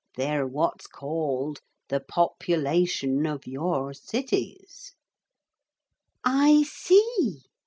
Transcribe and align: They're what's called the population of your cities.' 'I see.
They're 0.17 0.47
what's 0.47 0.87
called 0.87 1.59
the 1.89 1.99
population 1.99 3.27
of 3.27 3.45
your 3.45 3.93
cities.' 3.93 4.93
'I 6.25 6.63
see. 6.63 7.41